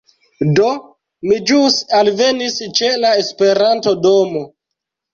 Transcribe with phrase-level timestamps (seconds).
[0.59, 0.69] Do,
[1.27, 4.47] mi ĵus alvenis ĉe la Esperanto-domo